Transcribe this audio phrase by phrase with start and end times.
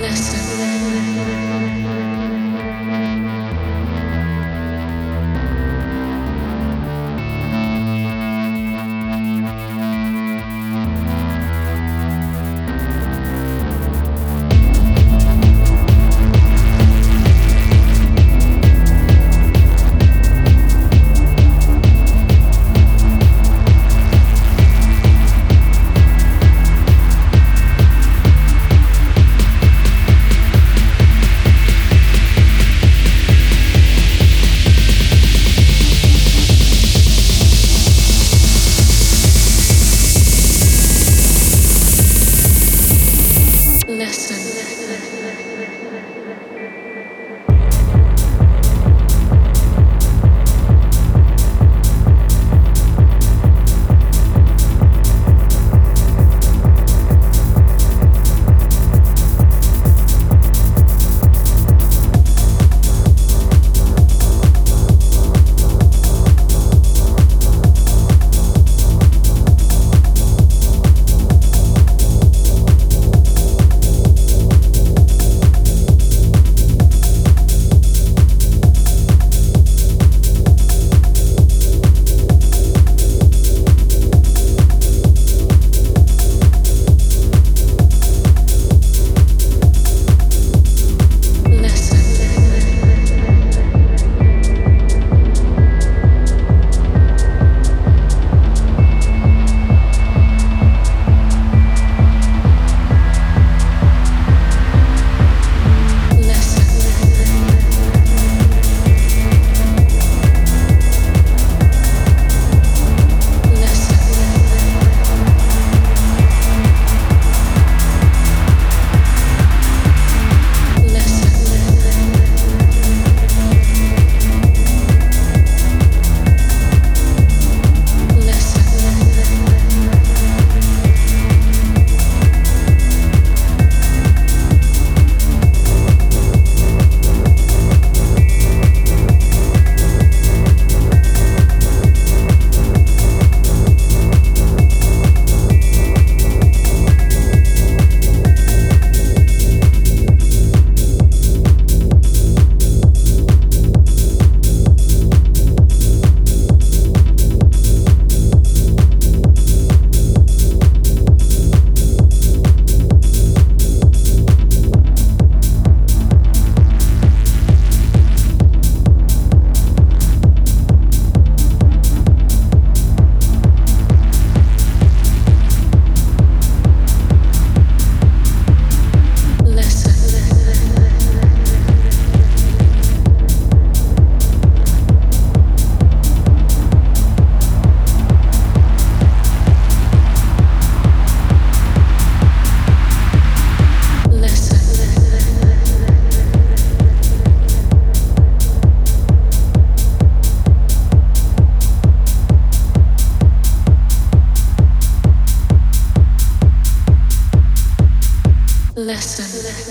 [0.00, 1.21] Listen.